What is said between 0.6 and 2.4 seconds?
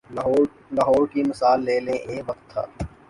لاہور کی مثال لے لیں، ایک